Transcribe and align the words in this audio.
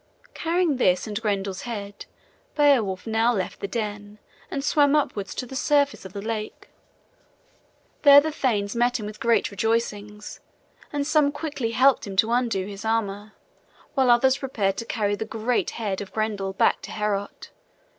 Carrying 0.33 0.77
this 0.77 1.05
and 1.05 1.21
Grendel's 1.21 1.61
head, 1.61 2.07
Beowulf 2.55 3.05
now 3.05 3.31
left 3.31 3.59
the 3.59 3.67
den 3.67 4.17
and 4.49 4.63
swam 4.63 4.95
upwards 4.95 5.35
to 5.35 5.45
the 5.45 5.55
surface 5.55 6.05
of 6.05 6.13
the 6.13 6.23
lake. 6.23 6.69
There 8.01 8.19
the 8.19 8.31
thanes 8.31 8.75
met 8.75 8.99
him 8.99 9.05
with 9.05 9.19
great 9.19 9.51
rejoicings, 9.51 10.39
and 10.91 11.05
some 11.05 11.31
quickly 11.31 11.69
helped 11.73 12.07
him 12.07 12.15
to 12.15 12.31
undo 12.31 12.65
his 12.65 12.83
armor, 12.83 13.33
while 13.93 14.09
others 14.09 14.39
prepared 14.39 14.75
to 14.77 14.85
carry 14.85 15.13
the 15.13 15.23
great 15.23 15.69
head 15.69 16.01
of 16.01 16.11
Grendel 16.13 16.53
back 16.53 16.81
to 16.81 16.91
Heorot. 16.91 17.51